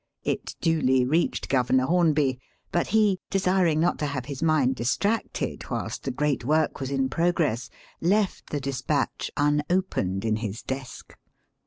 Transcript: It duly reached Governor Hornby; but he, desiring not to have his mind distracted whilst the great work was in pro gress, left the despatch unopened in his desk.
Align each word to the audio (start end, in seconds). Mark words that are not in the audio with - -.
It 0.23 0.55
duly 0.61 1.05
reached 1.05 1.47
Governor 1.47 1.85
Hornby; 1.85 2.39
but 2.71 2.87
he, 2.87 3.19
desiring 3.29 3.79
not 3.79 3.99
to 3.99 4.07
have 4.07 4.25
his 4.25 4.41
mind 4.41 4.75
distracted 4.75 5.69
whilst 5.69 6.05
the 6.05 6.09
great 6.11 6.43
work 6.43 6.79
was 6.79 6.89
in 6.89 7.07
pro 7.07 7.31
gress, 7.31 7.69
left 8.01 8.49
the 8.49 8.59
despatch 8.59 9.29
unopened 9.37 10.25
in 10.25 10.37
his 10.37 10.63
desk. 10.63 11.15